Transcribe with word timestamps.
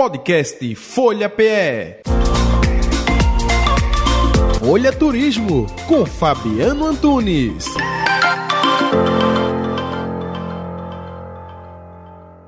Podcast 0.00 0.76
Folha 0.76 1.28
PE. 1.28 2.02
Folha 4.60 4.92
Turismo 4.92 5.66
com 5.88 6.06
Fabiano 6.06 6.86
Antunes. 6.86 7.64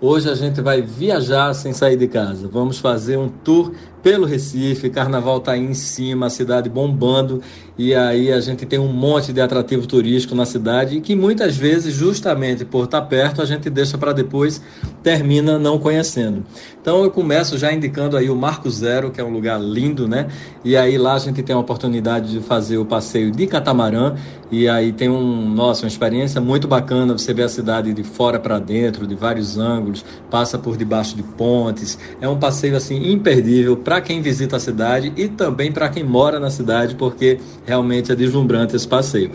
Hoje 0.00 0.28
a 0.28 0.34
gente 0.34 0.60
vai 0.60 0.82
viajar 0.82 1.54
sem 1.54 1.72
sair 1.72 1.96
de 1.96 2.08
casa. 2.08 2.48
Vamos 2.48 2.80
fazer 2.80 3.16
um 3.16 3.28
tour 3.28 3.72
pelo 4.06 4.24
Recife, 4.24 4.88
Carnaval 4.88 5.40
tá 5.40 5.50
aí 5.50 5.60
em 5.60 5.74
cima, 5.74 6.26
a 6.26 6.30
cidade 6.30 6.70
bombando, 6.70 7.42
e 7.76 7.92
aí 7.92 8.32
a 8.32 8.40
gente 8.40 8.64
tem 8.64 8.78
um 8.78 8.86
monte 8.86 9.32
de 9.32 9.40
atrativo 9.40 9.84
turístico 9.84 10.32
na 10.32 10.46
cidade 10.46 10.96
e 10.96 11.00
que 11.00 11.16
muitas 11.16 11.56
vezes, 11.56 11.92
justamente 11.92 12.64
por 12.64 12.84
estar 12.84 13.00
tá 13.00 13.06
perto, 13.06 13.42
a 13.42 13.44
gente 13.44 13.68
deixa 13.68 13.98
para 13.98 14.12
depois, 14.12 14.62
termina 15.02 15.58
não 15.58 15.76
conhecendo. 15.76 16.44
Então 16.80 17.02
eu 17.02 17.10
começo 17.10 17.58
já 17.58 17.72
indicando 17.72 18.16
aí 18.16 18.30
o 18.30 18.36
Marco 18.36 18.70
Zero, 18.70 19.10
que 19.10 19.20
é 19.20 19.24
um 19.24 19.32
lugar 19.32 19.60
lindo, 19.60 20.06
né? 20.06 20.28
E 20.64 20.76
aí 20.76 20.96
lá 20.96 21.14
a 21.14 21.18
gente 21.18 21.42
tem 21.42 21.56
a 21.56 21.58
oportunidade 21.58 22.30
de 22.30 22.38
fazer 22.38 22.78
o 22.78 22.84
passeio 22.84 23.32
de 23.32 23.44
catamarã, 23.48 24.14
e 24.52 24.68
aí 24.68 24.92
tem 24.92 25.08
um, 25.08 25.50
nossa, 25.50 25.82
uma 25.82 25.88
experiência 25.88 26.40
muito 26.40 26.68
bacana, 26.68 27.12
você 27.12 27.34
vê 27.34 27.42
a 27.42 27.48
cidade 27.48 27.92
de 27.92 28.04
fora 28.04 28.38
para 28.38 28.60
dentro, 28.60 29.04
de 29.04 29.16
vários 29.16 29.58
ângulos, 29.58 30.04
passa 30.30 30.56
por 30.56 30.76
debaixo 30.76 31.16
de 31.16 31.24
pontes. 31.24 31.98
É 32.20 32.28
um 32.28 32.38
passeio 32.38 32.76
assim 32.76 33.10
imperdível 33.10 33.76
para 33.76 33.95
para 33.96 34.02
quem 34.02 34.20
visita 34.20 34.56
a 34.56 34.60
cidade 34.60 35.10
e 35.16 35.26
também 35.26 35.72
para 35.72 35.88
quem 35.88 36.04
mora 36.04 36.38
na 36.38 36.50
cidade, 36.50 36.94
porque 36.96 37.40
realmente 37.64 38.12
é 38.12 38.14
deslumbrante 38.14 38.76
esse 38.76 38.86
passeio. 38.86 39.30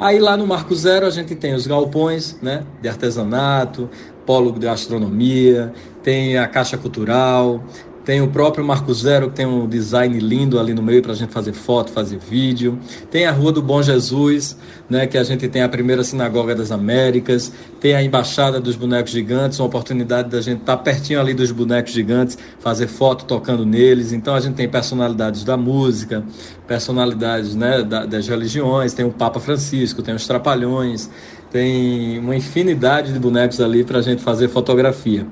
Aí 0.00 0.18
lá 0.18 0.38
no 0.38 0.46
Marco 0.46 0.74
Zero 0.74 1.04
a 1.04 1.10
gente 1.10 1.34
tem 1.34 1.52
os 1.52 1.66
galpões 1.66 2.38
né, 2.40 2.62
de 2.80 2.88
artesanato, 2.88 3.90
polo 4.24 4.52
de 4.52 4.60
gastronomia, 4.60 5.70
tem 6.02 6.38
a 6.38 6.48
Caixa 6.48 6.78
Cultural, 6.78 7.62
tem 8.06 8.22
o 8.22 8.28
próprio 8.28 8.64
Marco 8.64 8.94
Zero, 8.94 9.28
que 9.30 9.34
tem 9.34 9.46
um 9.46 9.66
design 9.66 10.16
lindo 10.20 10.60
ali 10.60 10.72
no 10.72 10.80
meio 10.80 11.02
para 11.02 11.10
a 11.10 11.14
gente 11.16 11.32
fazer 11.32 11.52
foto, 11.52 11.90
fazer 11.90 12.18
vídeo. 12.18 12.78
Tem 13.10 13.26
a 13.26 13.32
Rua 13.32 13.50
do 13.50 13.60
Bom 13.60 13.82
Jesus, 13.82 14.56
né, 14.88 15.08
que 15.08 15.18
a 15.18 15.24
gente 15.24 15.48
tem 15.48 15.60
a 15.60 15.68
primeira 15.68 16.04
sinagoga 16.04 16.54
das 16.54 16.70
Américas. 16.70 17.52
Tem 17.80 17.96
a 17.96 18.02
Embaixada 18.04 18.60
dos 18.60 18.76
Bonecos 18.76 19.10
Gigantes, 19.10 19.58
uma 19.58 19.66
oportunidade 19.66 20.30
da 20.30 20.40
gente 20.40 20.60
estar 20.60 20.76
tá 20.76 20.82
pertinho 20.84 21.18
ali 21.18 21.34
dos 21.34 21.50
bonecos 21.50 21.92
gigantes, 21.92 22.38
fazer 22.60 22.86
foto 22.86 23.24
tocando 23.24 23.66
neles. 23.66 24.12
Então 24.12 24.36
a 24.36 24.40
gente 24.40 24.54
tem 24.54 24.68
personalidades 24.68 25.42
da 25.42 25.56
música, 25.56 26.22
personalidades 26.64 27.56
né, 27.56 27.82
das 27.82 28.28
religiões. 28.28 28.94
Tem 28.94 29.04
o 29.04 29.10
Papa 29.10 29.40
Francisco, 29.40 30.00
tem 30.00 30.14
os 30.14 30.24
Trapalhões, 30.28 31.10
tem 31.50 32.20
uma 32.20 32.36
infinidade 32.36 33.12
de 33.12 33.18
bonecos 33.18 33.60
ali 33.60 33.82
para 33.82 33.98
a 33.98 34.02
gente 34.02 34.22
fazer 34.22 34.46
fotografia. 34.46 35.26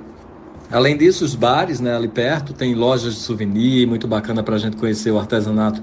Além 0.70 0.96
disso, 0.96 1.24
os 1.24 1.34
bares 1.34 1.80
né, 1.80 1.94
ali 1.94 2.08
perto, 2.08 2.52
tem 2.52 2.74
lojas 2.74 3.14
de 3.14 3.20
souvenir, 3.20 3.86
muito 3.86 4.08
bacana 4.08 4.42
para 4.42 4.56
a 4.56 4.58
gente 4.58 4.76
conhecer 4.76 5.10
o 5.10 5.18
artesanato 5.18 5.80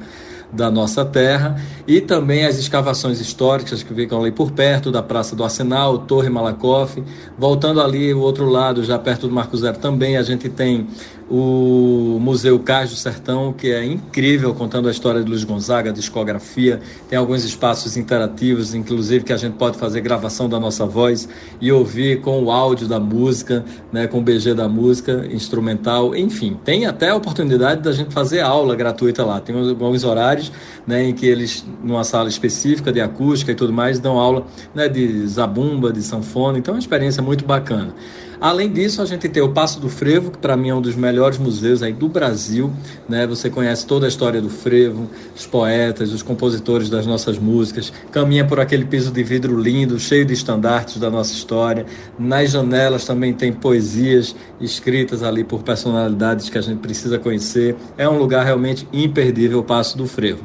da 0.51 0.69
nossa 0.69 1.05
terra 1.05 1.55
e 1.87 2.01
também 2.01 2.45
as 2.45 2.57
escavações 2.57 3.19
históricas 3.19 3.83
que 3.83 3.93
ficam 3.93 4.19
ali 4.21 4.31
por 4.31 4.51
perto 4.51 4.91
da 4.91 5.01
Praça 5.01 5.35
do 5.35 5.43
Arsenal, 5.43 5.99
Torre 5.99 6.29
Malakoff. 6.29 7.01
Voltando 7.37 7.81
ali 7.81 8.13
o 8.13 8.19
outro 8.19 8.49
lado, 8.49 8.83
já 8.83 8.99
perto 8.99 9.27
do 9.27 9.33
Marco 9.33 9.55
Zero 9.57 9.77
também, 9.77 10.17
a 10.17 10.23
gente 10.23 10.49
tem 10.49 10.87
o 11.31 12.17
Museu 12.19 12.59
Cais 12.59 12.89
do 12.89 12.97
Sertão, 12.97 13.53
que 13.53 13.71
é 13.71 13.85
incrível, 13.85 14.53
contando 14.53 14.89
a 14.89 14.91
história 14.91 15.23
de 15.23 15.29
Luiz 15.29 15.45
Gonzaga, 15.45 15.93
discografia. 15.93 16.81
Tem 17.09 17.17
alguns 17.17 17.45
espaços 17.45 17.95
interativos, 17.95 18.73
inclusive 18.73 19.23
que 19.23 19.31
a 19.31 19.37
gente 19.37 19.53
pode 19.53 19.77
fazer 19.77 20.01
gravação 20.01 20.49
da 20.49 20.59
nossa 20.59 20.85
voz 20.85 21.29
e 21.61 21.71
ouvir 21.71 22.19
com 22.19 22.43
o 22.43 22.51
áudio 22.51 22.85
da 22.85 22.99
música, 22.99 23.63
né, 23.93 24.07
com 24.07 24.19
o 24.19 24.21
BG 24.21 24.53
da 24.53 24.67
música, 24.67 25.25
instrumental, 25.31 26.13
enfim. 26.13 26.59
Tem 26.65 26.85
até 26.85 27.09
a 27.09 27.15
oportunidade 27.15 27.81
da 27.81 27.93
gente 27.93 28.13
fazer 28.13 28.41
aula 28.41 28.75
gratuita 28.75 29.23
lá. 29.23 29.39
Tem 29.39 29.55
alguns 29.55 30.03
horários 30.03 30.40
né, 30.87 31.03
em 31.03 31.13
que 31.13 31.25
eles, 31.25 31.65
numa 31.83 32.03
sala 32.03 32.29
específica 32.29 32.91
de 32.91 33.01
acústica 33.01 33.51
e 33.51 33.55
tudo 33.55 33.73
mais, 33.73 33.99
dão 33.99 34.17
aula 34.17 34.45
né, 34.73 34.87
de 34.87 35.27
zabumba, 35.27 35.91
de 35.91 36.01
sanfona. 36.01 36.57
Então 36.57 36.73
é 36.73 36.75
uma 36.75 36.79
experiência 36.79 37.21
muito 37.21 37.43
bacana. 37.43 37.93
Além 38.41 38.71
disso, 38.71 39.03
a 39.03 39.05
gente 39.05 39.29
tem 39.29 39.43
o 39.43 39.49
Passo 39.49 39.79
do 39.79 39.87
Frevo, 39.87 40.31
que 40.31 40.39
para 40.39 40.57
mim 40.57 40.69
é 40.69 40.73
um 40.73 40.81
dos 40.81 40.95
melhores 40.95 41.37
museus 41.37 41.83
aí 41.83 41.93
do 41.93 42.09
Brasil. 42.09 42.73
Né? 43.07 43.27
Você 43.27 43.51
conhece 43.51 43.85
toda 43.85 44.07
a 44.07 44.09
história 44.09 44.41
do 44.41 44.49
frevo, 44.49 45.07
os 45.35 45.45
poetas, 45.45 46.11
os 46.11 46.23
compositores 46.23 46.89
das 46.89 47.05
nossas 47.05 47.37
músicas. 47.37 47.93
Caminha 48.11 48.43
por 48.43 48.59
aquele 48.59 48.83
piso 48.83 49.11
de 49.11 49.21
vidro 49.21 49.55
lindo, 49.61 49.99
cheio 49.99 50.25
de 50.25 50.33
estandartes 50.33 50.97
da 50.97 51.11
nossa 51.11 51.31
história. 51.31 51.85
Nas 52.17 52.49
janelas 52.49 53.05
também 53.05 53.31
tem 53.31 53.53
poesias 53.53 54.35
escritas 54.59 55.21
ali 55.21 55.43
por 55.43 55.61
personalidades 55.61 56.49
que 56.49 56.57
a 56.57 56.61
gente 56.61 56.79
precisa 56.79 57.19
conhecer. 57.19 57.75
É 57.95 58.09
um 58.09 58.17
lugar 58.17 58.43
realmente 58.43 58.87
imperdível, 58.91 59.59
o 59.59 59.63
Passo 59.63 59.95
do 59.95 60.07
Frevo. 60.07 60.41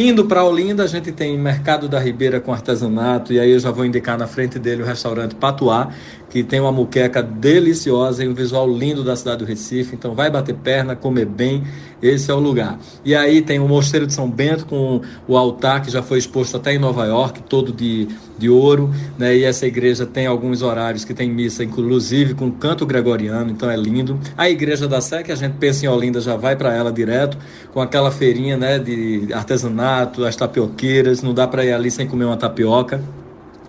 Indo 0.00 0.26
para 0.26 0.44
Olinda, 0.44 0.84
a 0.84 0.86
gente 0.86 1.10
tem 1.10 1.36
Mercado 1.36 1.88
da 1.88 1.98
Ribeira 1.98 2.38
com 2.38 2.52
artesanato, 2.52 3.32
e 3.32 3.40
aí 3.40 3.50
eu 3.50 3.58
já 3.58 3.72
vou 3.72 3.84
indicar 3.84 4.16
na 4.16 4.28
frente 4.28 4.56
dele 4.56 4.82
o 4.82 4.86
restaurante 4.86 5.34
Patuá, 5.34 5.88
que 6.30 6.44
tem 6.44 6.60
uma 6.60 6.70
muqueca 6.70 7.20
deliciosa 7.38 8.24
e 8.24 8.28
um 8.28 8.34
visual 8.34 8.68
lindo 8.68 9.02
da 9.04 9.16
cidade 9.16 9.38
do 9.38 9.44
Recife. 9.44 9.94
Então 9.94 10.14
vai 10.14 10.30
bater 10.30 10.54
perna, 10.54 10.96
comer 10.96 11.26
bem, 11.26 11.62
esse 12.02 12.30
é 12.30 12.34
o 12.34 12.38
lugar. 12.38 12.78
E 13.04 13.14
aí 13.14 13.42
tem 13.42 13.58
o 13.58 13.68
Mosteiro 13.68 14.06
de 14.06 14.14
São 14.14 14.30
Bento 14.30 14.66
com 14.66 15.00
o 15.26 15.36
altar 15.36 15.82
que 15.82 15.90
já 15.90 16.02
foi 16.02 16.18
exposto 16.18 16.56
até 16.56 16.72
em 16.72 16.78
Nova 16.78 17.06
York, 17.06 17.42
todo 17.42 17.72
de, 17.72 18.08
de 18.38 18.48
ouro, 18.48 18.90
né? 19.18 19.36
E 19.36 19.44
essa 19.44 19.66
igreja 19.66 20.06
tem 20.06 20.26
alguns 20.26 20.62
horários 20.62 21.04
que 21.04 21.12
tem 21.12 21.30
missa, 21.30 21.64
inclusive 21.64 22.34
com 22.34 22.50
canto 22.50 22.86
gregoriano, 22.86 23.50
então 23.50 23.70
é 23.70 23.76
lindo. 23.76 24.18
A 24.36 24.48
Igreja 24.48 24.86
da 24.86 25.00
Sé, 25.00 25.22
que 25.22 25.32
a 25.32 25.36
gente 25.36 25.54
pensa 25.54 25.86
em 25.86 25.88
Olinda, 25.88 26.20
já 26.20 26.36
vai 26.36 26.56
para 26.56 26.74
ela 26.74 26.92
direto, 26.92 27.36
com 27.72 27.80
aquela 27.80 28.10
feirinha, 28.10 28.56
né, 28.56 28.78
de 28.78 29.28
artesanato, 29.32 30.24
as 30.24 30.36
tapioqueiras, 30.36 31.22
não 31.22 31.34
dá 31.34 31.46
para 31.46 31.64
ir 31.64 31.72
ali 31.72 31.90
sem 31.90 32.06
comer 32.06 32.24
uma 32.24 32.36
tapioca. 32.36 33.02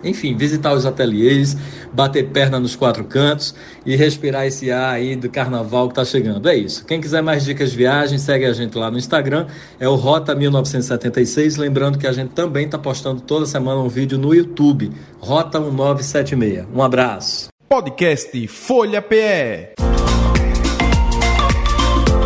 Enfim, 0.02 0.36
visitar 0.36 0.72
os 0.72 0.86
ateliês, 0.86 1.56
bater 1.92 2.28
perna 2.28 2.58
nos 2.58 2.74
quatro 2.74 3.04
cantos 3.04 3.54
e 3.84 3.96
respirar 3.96 4.46
esse 4.46 4.70
ar 4.70 4.94
aí 4.94 5.16
do 5.16 5.28
carnaval 5.28 5.88
que 5.88 5.92
está 5.92 6.04
chegando. 6.04 6.48
É 6.48 6.56
isso. 6.56 6.84
Quem 6.84 7.00
quiser 7.00 7.22
mais 7.22 7.44
dicas 7.44 7.70
de 7.70 7.76
viagem, 7.76 8.18
segue 8.18 8.44
a 8.44 8.52
gente 8.52 8.76
lá 8.76 8.90
no 8.90 8.98
Instagram, 8.98 9.46
é 9.78 9.88
o 9.88 9.94
Rota 9.94 10.34
1976. 10.34 11.56
Lembrando 11.56 11.98
que 11.98 12.06
a 12.06 12.12
gente 12.12 12.30
também 12.30 12.66
está 12.66 12.78
postando 12.78 13.20
toda 13.20 13.46
semana 13.46 13.80
um 13.80 13.88
vídeo 13.88 14.18
no 14.18 14.34
YouTube, 14.34 14.90
Rota 15.18 15.60
1976. 15.60 16.66
Um 16.74 16.82
abraço. 16.82 17.48
Podcast 17.68 18.48
Folha 18.48 19.00
PE. 19.00 19.74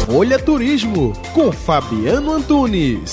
Folha 0.06 0.39
Turismo 0.39 1.12
com 1.35 1.51
Fabiano 1.51 2.33
Antunes. 2.33 3.12